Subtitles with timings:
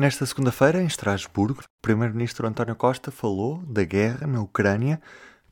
[0.00, 4.98] Nesta segunda-feira, em Estrasburgo, o primeiro-ministro António Costa falou da guerra na Ucrânia,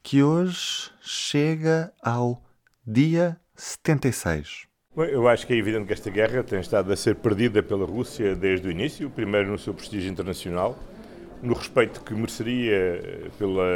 [0.03, 2.43] que hoje chega ao
[2.83, 4.67] dia 76.
[4.97, 8.35] Eu acho que é evidente que esta guerra tem estado a ser perdida pela Rússia
[8.35, 10.79] desde o início, primeiro no seu prestígio internacional,
[11.43, 13.67] no respeito que mereceria eh, pela,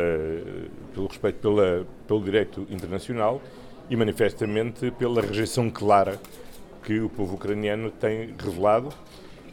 [0.94, 3.42] pelo respeito pela, pelo direito internacional
[3.90, 6.18] e manifestamente pela rejeição clara
[6.82, 8.88] que o povo ucraniano tem revelado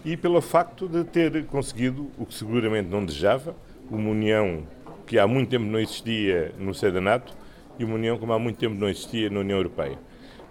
[0.04, 3.55] e pelo facto de ter conseguido o que seguramente não desejava,
[3.89, 4.64] uma união
[5.05, 7.33] que há muito tempo não existia no seio da NATO
[7.78, 9.97] e uma união como há muito tempo não existia na União Europeia.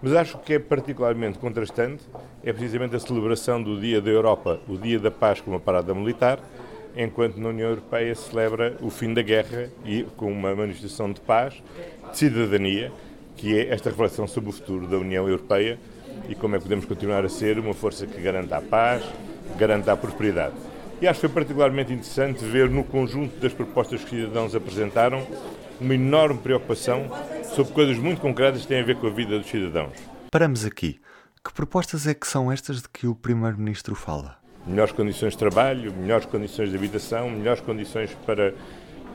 [0.01, 2.03] Mas acho que é particularmente contrastante
[2.43, 5.93] é precisamente a celebração do Dia da Europa, o Dia da Paz com uma parada
[5.93, 6.39] militar,
[6.95, 11.21] enquanto na União Europeia se celebra o fim da guerra e com uma manifestação de
[11.21, 11.61] paz,
[12.11, 12.91] de cidadania,
[13.35, 15.79] que é esta reflexão sobre o futuro da União Europeia
[16.27, 19.03] e como é que podemos continuar a ser uma força que garanta a paz,
[19.57, 20.55] garanta a prosperidade.
[21.01, 25.25] E acho que foi particularmente interessante ver no conjunto das propostas que os cidadãos apresentaram
[25.79, 27.09] uma enorme preocupação
[27.55, 29.93] sobre coisas muito concretas que têm a ver com a vida dos cidadãos.
[30.31, 30.99] Paramos aqui.
[31.43, 34.37] Que propostas é que são estas de que o Primeiro-Ministro fala?
[34.67, 38.53] Melhores condições de trabalho, melhores condições de habitação, melhores condições para,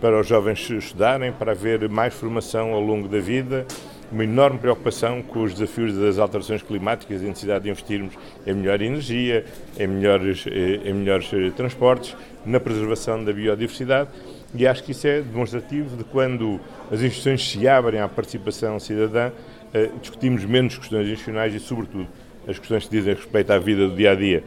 [0.01, 3.67] para os jovens estudarem, para haver mais formação ao longo da vida,
[4.15, 8.15] uma enorme preocupação com os desafios das alterações climáticas e a necessidade de investirmos
[8.47, 9.45] em melhor energia,
[9.77, 14.11] em melhores, eh, em melhores eh, transportes, na preservação da biodiversidade
[14.55, 19.33] e acho que isso é demonstrativo de quando as instituições se abrem à participação cidadã,
[19.73, 22.07] eh, discutimos menos questões institucionais e, sobretudo,
[22.47, 24.45] as questões que dizem respeito à vida do dia a dia.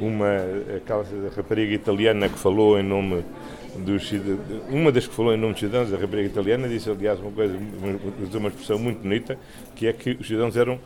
[0.00, 0.34] Uma,
[0.74, 1.04] aquela
[1.36, 3.22] rapariga italiana que falou em nome
[3.76, 4.10] dos
[4.68, 7.56] uma das que falou em nome dos cidadãos, a rapariga italiana, disse aliás uma coisa,
[8.34, 9.38] uma expressão muito bonita,
[9.74, 10.78] que é que os cidadãos eram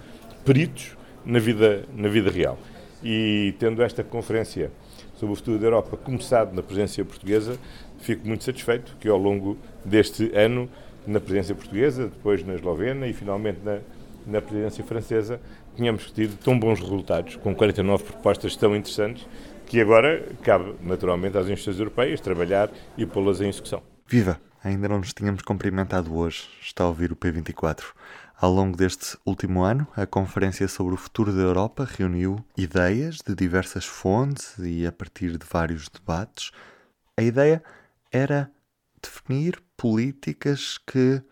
[0.44, 2.58] peritos na vida, na vida real.
[3.02, 4.70] E tendo esta conferência
[5.14, 7.58] sobre o futuro da Europa começado na presença portuguesa,
[7.98, 10.68] fico muito satisfeito que ao longo deste ano,
[11.06, 13.78] na presidência portuguesa, depois na eslovena e finalmente na,
[14.26, 15.40] na presidência francesa,
[15.76, 19.26] tínhamos tido tão bons resultados, com 49 propostas tão interessantes,
[19.66, 23.82] que agora cabe naturalmente às instituições europeias trabalhar e pô-las em execução.
[24.06, 24.40] Viva!
[24.62, 26.48] Ainda não nos tínhamos cumprimentado hoje.
[26.62, 27.84] Está a ouvir o P24.
[28.40, 33.34] Ao longo deste último ano, a Conferência sobre o Futuro da Europa reuniu ideias de
[33.34, 36.50] diversas fontes e a partir de vários debates.
[37.14, 37.62] A ideia
[38.10, 38.50] era
[39.02, 41.22] definir políticas que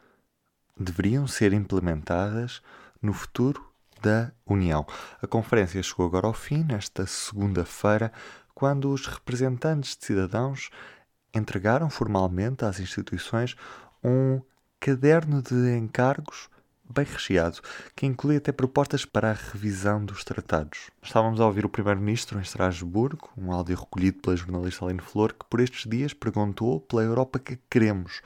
[0.79, 2.61] deveriam ser implementadas
[3.01, 3.72] no futuro
[4.03, 4.85] da União.
[5.23, 8.13] A conferência chegou agora ao fim, nesta segunda-feira,
[8.55, 10.71] quando os representantes de cidadãos
[11.35, 13.57] entregaram formalmente às instituições
[14.05, 14.41] um
[14.79, 16.51] caderno de encargos
[16.93, 17.61] bem recheado,
[17.97, 20.91] que inclui até propostas para a revisão dos tratados.
[21.03, 25.47] Estávamos a ouvir o Primeiro-Ministro em Estrasburgo, um áudio recolhido pela jornalista Aline Flor, que
[25.49, 28.21] por estes dias perguntou pela Europa que queremos,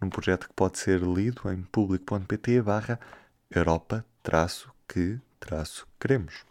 [0.00, 2.98] num projeto que pode ser lido em público.pt barra
[3.50, 4.04] Europa
[4.88, 5.20] que
[5.98, 6.44] queremos.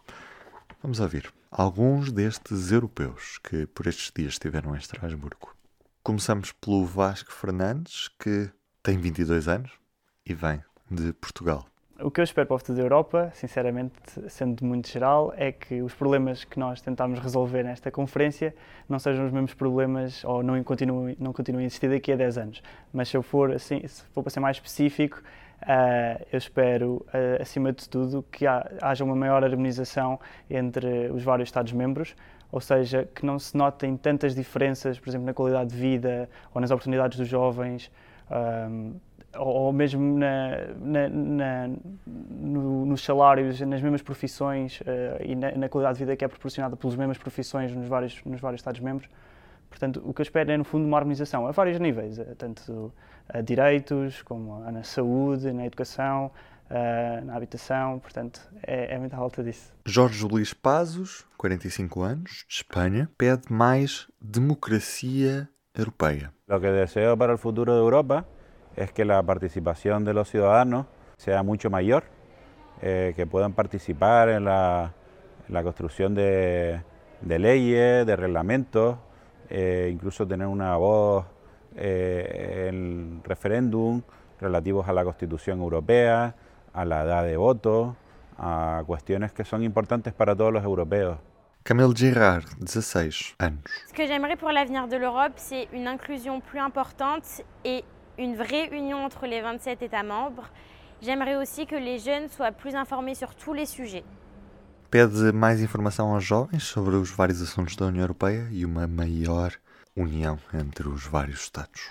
[0.82, 5.54] Vamos ouvir alguns destes europeus que por estes dias estiveram em Estrasburgo.
[6.02, 8.50] Começamos pelo Vasco Fernandes, que
[8.82, 9.72] tem 22 anos
[10.24, 11.66] e vem de Portugal.
[11.98, 13.94] O que eu espero para o futuro da Europa, sinceramente,
[14.28, 18.54] sendo muito geral, é que os problemas que nós tentámos resolver nesta conferência
[18.86, 22.36] não sejam os mesmos problemas ou não continuem, não continuem a existir daqui a 10
[22.36, 22.62] anos.
[22.92, 25.22] Mas se eu for, assim, se for para ser mais específico,
[25.62, 30.18] uh, eu espero, uh, acima de tudo, que haja uma maior harmonização
[30.48, 32.14] entre os vários Estados-membros,
[32.50, 36.60] ou seja, que não se notem tantas diferenças, por exemplo, na qualidade de vida ou
[36.60, 37.90] nas oportunidades dos jovens.
[38.30, 38.94] Um,
[39.32, 41.70] ah, ou mesmo na, na, na,
[42.06, 44.84] no, nos salários, nas mesmas profissões uh,
[45.22, 48.40] e na, na, qualidade de vida que é proporcionada pelas mesmas profissões nos vários, nos
[48.40, 49.10] vários Estados-membros.
[49.68, 52.92] Portanto, o que eu espero é, no fundo, uma harmonização a vários níveis, tanto
[53.28, 56.30] a direitos, como na saúde, na educação,
[57.24, 57.98] na habitação.
[57.98, 59.72] Portanto, é, é muito à volta disso.
[59.84, 66.32] Jorge Luís Pazos, 45 anos, de Espanha, pede mais democracia europeia.
[66.48, 68.24] O que desejo para o futuro da Europa
[68.76, 70.86] es que la participación de los ciudadanos
[71.16, 72.04] sea mucho mayor,
[72.82, 74.92] eh, que puedan participar en la,
[75.48, 76.82] en la construcción de,
[77.22, 78.98] de, leyes, de reglamentos,
[79.50, 81.24] eh, incluso tener una voz
[81.76, 84.02] eh, en referéndum
[84.40, 86.34] relativos a la Constitución Europea,
[86.72, 87.96] a la edad de voto,
[88.38, 91.18] a cuestiones que son importantes para todos los europeos.
[91.62, 93.64] Camille Girard, 16 años.
[93.88, 97.82] Ce que j'aimerais pour l'avenir de l'Europe, c'est une inclusion plus importante et
[98.18, 100.48] une vraie union entre les 27 États membres.
[101.02, 104.04] J'aimerais aussi que les jeunes soient plus informés sur tous les sujets.
[104.90, 109.52] Pede mais informação aos jovens sobre os vários assuntos da União Europeia e uma maior
[109.96, 111.90] união entre os vários Estados.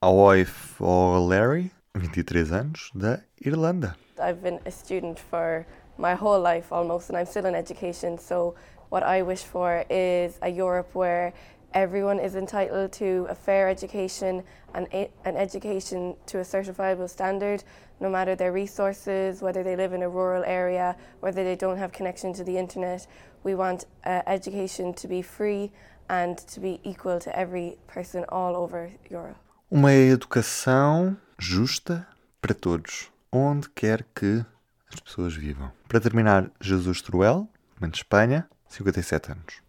[0.00, 3.96] A wife O'Leary, 23 anos, da Irlanda.
[4.18, 5.66] I've been a student for
[5.98, 8.18] my whole life almost, and I'm still in education.
[8.18, 8.54] So,
[8.90, 11.32] what I wish for is a Europe where
[11.74, 14.42] everyone is entitled to a fair education
[14.74, 14.86] and
[15.24, 17.64] an education to a certifiable standard,
[18.00, 21.92] no matter their resources, whether they live in a rural area, whether they don't have
[21.92, 23.06] connection to the internet.
[23.44, 25.72] We want uh, education to be free
[26.08, 29.36] and to be equal to every person all over Europe.
[29.70, 32.06] Uma educação justa
[32.40, 34.44] para todos, onde quer que
[34.92, 35.72] as pessoas vivam.
[35.88, 37.48] Para terminar, Jesus Truel,
[37.80, 39.62] de Espanha, 57 anos.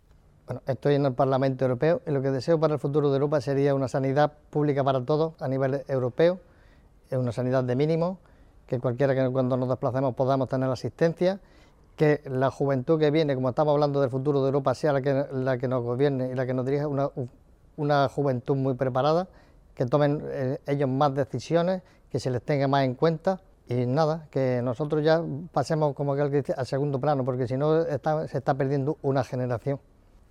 [0.45, 3.39] Bueno, estoy en el Parlamento Europeo y lo que deseo para el futuro de Europa
[3.39, 6.39] sería una sanidad pública para todos a nivel europeo,
[7.11, 8.17] una sanidad de mínimo,
[8.67, 11.39] que cualquiera que cuando nos desplacemos podamos tener asistencia,
[11.95, 15.27] que la juventud que viene, como estamos hablando del futuro de Europa, sea la que,
[15.31, 16.87] la que nos gobierne y la que nos dirija,
[17.77, 19.29] una, juventud muy preparada,
[19.73, 24.27] que tomen eh, ellos más decisiones, que se les tenga más en cuenta y nada,
[24.29, 25.23] que nosotros ya
[25.53, 29.79] pasemos como que al segundo plano, porque si no está, se está perdiendo una generación.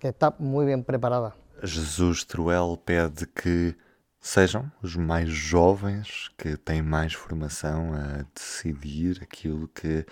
[0.03, 1.33] Que está muito bem preparada.
[1.63, 3.73] Jesus Truel pede que
[4.19, 10.05] sejam os mais jovens que têm mais formação a decidir aquilo que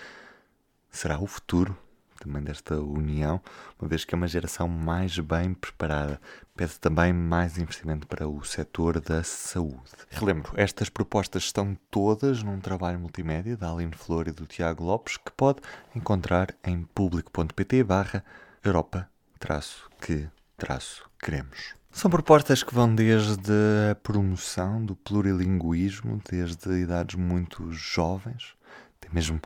[0.89, 1.77] será o futuro
[2.21, 3.41] também desta união,
[3.77, 6.21] uma vez que é uma geração mais bem preparada.
[6.55, 9.91] Pede também mais investimento para o setor da saúde.
[10.09, 15.17] Relembro, estas propostas estão todas num trabalho multimédia da Aline Flor e do Tiago Lopes
[15.17, 15.59] que pode
[15.93, 18.23] encontrar em público.pt barra
[18.63, 19.11] Europa
[19.41, 21.73] traço que traço queremos.
[21.91, 23.51] São propostas que vão desde
[23.91, 28.55] a promoção do plurilinguismo, desde idades muito jovens,
[28.97, 29.41] até mesmo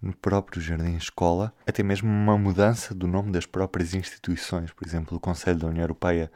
[0.00, 4.70] no próprio jardim escola, até mesmo uma mudança do nome das próprias instituições.
[4.70, 6.30] Por exemplo, o Conselho da União Europeia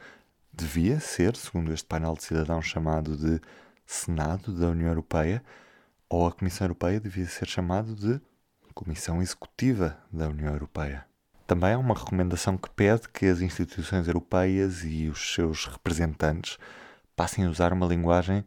[0.51, 3.39] devia ser, segundo este painel de cidadãos chamado de
[3.85, 5.41] Senado da União Europeia,
[6.09, 8.19] ou a Comissão Europeia devia ser chamado de
[8.73, 11.05] Comissão Executiva da União Europeia.
[11.45, 16.57] Também há uma recomendação que pede que as instituições europeias e os seus representantes
[17.15, 18.45] passem a usar uma linguagem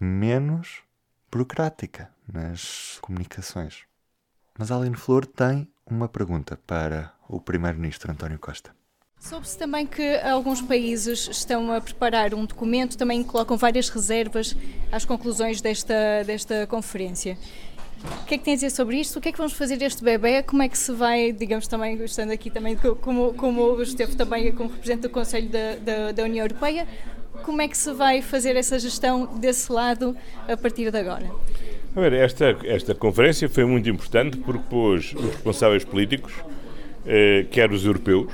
[0.00, 0.82] menos
[1.30, 3.84] burocrática nas comunicações.
[4.58, 8.74] Mas Aline Flor tem uma pergunta para o Primeiro-Ministro António Costa.
[9.22, 14.56] Soube-se também que alguns países estão a preparar um documento, também colocam várias reservas
[14.90, 17.38] às conclusões desta, desta conferência.
[18.22, 19.20] O que é que tem a dizer sobre isto?
[19.20, 20.42] O que é que vamos fazer deste bebê?
[20.42, 24.68] Como é que se vai, digamos também, estando aqui também como, como esteve também como
[24.68, 26.84] representante do Conselho da, da, da União Europeia,
[27.44, 30.16] como é que se vai fazer essa gestão desse lado
[30.48, 31.30] a partir de agora?
[31.94, 36.32] A ver, esta, esta conferência foi muito importante porque pôs os responsáveis políticos,
[37.06, 38.32] eh, quer os europeus,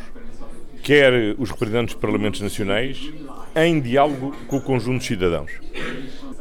[0.89, 3.13] quer os representantes dos parlamentos nacionais,
[3.55, 5.51] em diálogo com o conjunto de cidadãos.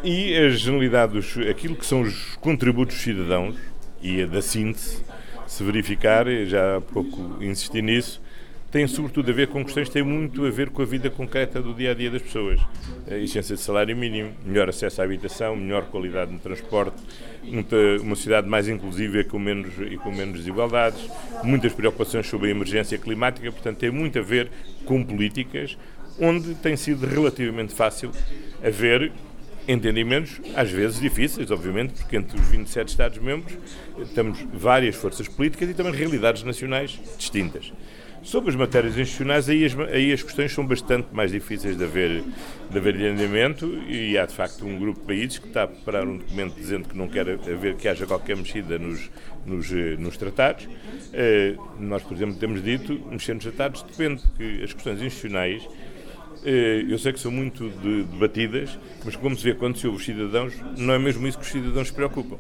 [0.02, 3.58] E a generalidade dos, aquilo que são os contributos dos cidadãos
[4.02, 5.04] e a da síntese,
[5.46, 8.22] se verificar, já há pouco insisti nisso,
[8.70, 11.62] tem sobretudo a ver com questões que têm muito a ver com a vida concreta
[11.62, 12.60] do dia a dia das pessoas.
[13.10, 16.98] A essência de salário mínimo, melhor acesso à habitação, melhor qualidade no transporte,
[18.02, 21.10] uma cidade mais inclusiva com menos, e com menos desigualdades,
[21.44, 24.50] muitas preocupações sobre a emergência climática, portanto, tem muito a ver
[24.86, 25.78] com políticas
[26.20, 28.12] onde tem sido relativamente fácil
[28.62, 29.14] haver
[29.68, 33.58] entendimentos, às vezes difíceis, obviamente, porque entre os 27 Estados-membros
[34.16, 37.72] temos várias forças políticas e também realidades nacionais distintas.
[38.28, 42.22] Sobre as matérias institucionais, aí as, aí as questões são bastante mais difíceis de haver,
[42.70, 43.56] de haver
[43.88, 46.90] e há de facto um grupo de países que está a preparar um documento dizendo
[46.90, 49.10] que não quer haver, que haja qualquer mexida nos,
[49.46, 50.68] nos, eh, nos tratados.
[51.14, 55.66] Eh, nós, por exemplo, temos dito, mexer nos tratados depende, que as questões institucionais
[56.44, 57.70] eh, eu sei que são muito
[58.12, 61.46] debatidas, mas como se vê quando se ouve os cidadãos, não é mesmo isso que
[61.46, 62.38] os cidadãos se preocupam.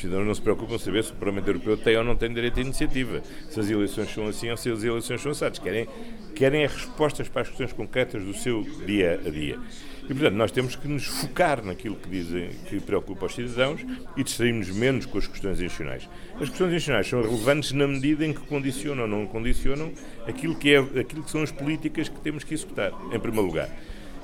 [0.00, 2.32] Os cidadãos não se preocupam em saber se o Parlamento Europeu tem ou não tem
[2.32, 5.58] direito à iniciativa, se as eleições são assim ou se as eleições são assadas.
[5.58, 5.86] Querem,
[6.34, 9.58] querem as respostas para as questões concretas do seu dia a dia.
[10.04, 13.82] E, portanto, nós temos que nos focar naquilo que dizem que preocupa os cidadãos
[14.16, 16.08] e distrairmos menos com as questões institucionais.
[16.36, 19.92] As questões institucionais são relevantes na medida em que condicionam ou não condicionam
[20.26, 23.68] aquilo que, é, aquilo que são as políticas que temos que executar, em primeiro lugar.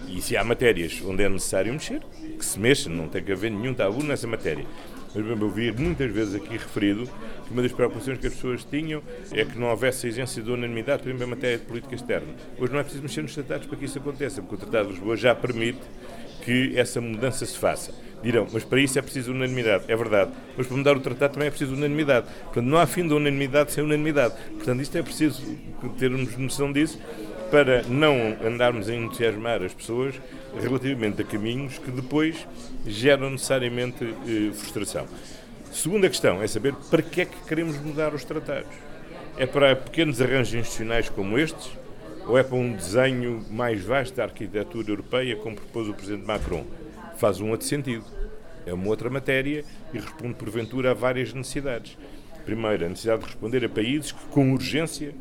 [0.09, 2.03] E se há matérias onde é necessário mexer,
[2.39, 4.65] que se mexa, não tem que haver nenhum tabu nessa matéria.
[5.15, 7.09] Mas eu vi muitas vezes aqui referido
[7.47, 11.03] que uma das preocupações que as pessoas tinham é que não houvesse exigência de unanimidade,
[11.03, 12.35] por exemplo, em matéria de política externa.
[12.59, 14.95] Hoje não é preciso mexer nos tratados para que isso aconteça, porque o Tratado de
[14.95, 15.81] Lisboa já permite
[16.45, 17.93] que essa mudança se faça.
[18.23, 19.85] Dirão, mas para isso é preciso unanimidade.
[19.89, 20.33] É verdade.
[20.57, 22.27] Mas para mudar o tratado também é preciso unanimidade.
[22.45, 24.35] Portanto, não há fim da unanimidade sem unanimidade.
[24.55, 25.43] Portanto, isto é preciso
[25.99, 26.99] termos noção disso
[27.51, 30.15] para não andarmos a entusiasmar as pessoas
[30.61, 32.47] relativamente a caminhos que depois
[32.87, 35.07] geram necessariamente eh, frustração.
[35.71, 38.73] Segunda questão é saber para que é que queremos mudar os tratados.
[39.37, 41.71] É para pequenos arranjos institucionais como estes
[42.27, 46.65] ou é para um desenho mais vasto da arquitetura europeia, como propôs o Presidente Macron?
[47.19, 48.05] Faz um outro sentido.
[48.67, 51.97] É uma outra matéria e responde, porventura, a várias necessidades.
[52.45, 55.15] Primeiro, a necessidade de responder a países que, com urgência,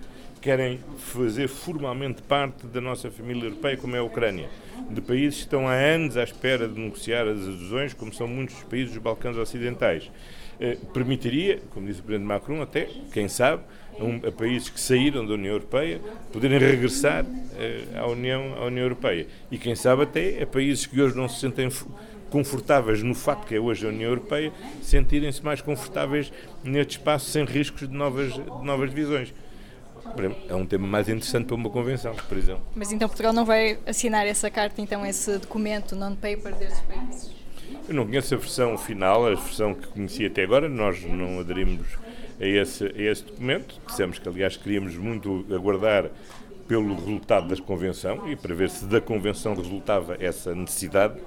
[0.45, 4.47] querem fazer formalmente parte da nossa família europeia, como é a Ucrânia.
[4.91, 8.61] De países que estão há anos à espera de negociar as adesões, como são muitos
[8.61, 10.11] países dos Balcãs Ocidentais.
[10.59, 13.63] Eh, permitiria, como disse o Presidente Macron, até, quem sabe,
[13.99, 15.99] a, um, a, países que saíram da União Europeia
[16.31, 17.25] poderem regressar
[17.57, 19.25] eh, à, União, à União Europeia.
[19.49, 21.71] E quem sabe até a países que hoje não se sentem
[22.29, 26.31] confortáveis no fato que é hoje a União Europeia, sentirem-se mais confortáveis
[26.63, 29.33] neste espaço sem riscos de novas, de novas divisões.
[30.47, 32.63] É um tema mais interessante para uma convenção, por exemplo.
[32.75, 37.35] Mas então Portugal não vai assinar essa carta, então esse documento, non-paper desses países?
[37.87, 41.85] Eu não conheço a versão final, a versão que conheci até agora, nós não aderimos
[42.39, 43.79] a esse, a esse documento.
[43.87, 46.09] Dissemos que, aliás, queríamos muito aguardar
[46.67, 51.19] pelo resultado da convenção e para ver se da convenção resultava essa necessidade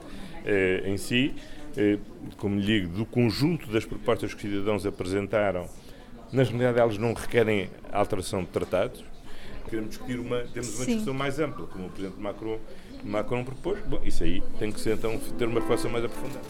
[0.44, 1.34] eh, em si.
[1.76, 1.98] Eh,
[2.36, 5.68] como lhe digo, do conjunto das propostas que os cidadãos apresentaram,
[6.32, 9.04] na realidade elas não requerem alteração de tratados.
[9.68, 10.86] Queremos discutir uma, temos uma Sim.
[10.86, 12.58] discussão mais ampla, como o Presidente Macron,
[13.04, 13.78] Macron propôs.
[13.86, 16.46] Bom, isso aí tem que ser então ter uma reflexão mais aprofundada.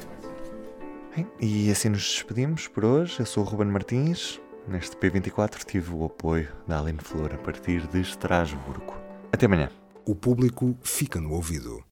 [1.14, 3.18] Bem, e assim nos despedimos por hoje.
[3.18, 4.40] Eu sou o Ruben Martins.
[4.68, 8.94] Neste P24 tive o apoio da Aline Flor a partir de Estrasburgo.
[9.32, 9.70] Até amanhã.
[10.06, 11.82] O público fica no ouvido.